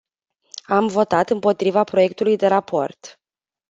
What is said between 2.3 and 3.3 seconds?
de raport..